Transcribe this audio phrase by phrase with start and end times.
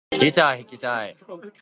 [0.09, 1.15] ギター弾きたい